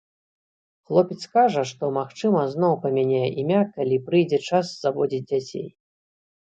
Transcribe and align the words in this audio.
Хлопец 0.89 1.17
кажа, 1.39 1.63
што, 1.73 1.83
магчыма, 1.99 2.41
зноў 2.55 2.73
памяняе 2.87 3.29
імя, 3.45 3.61
калі 3.79 4.03
прыйдзе 4.11 4.45
час 4.53 4.77
заводзіць 4.83 5.25
дзяцей. 5.31 5.67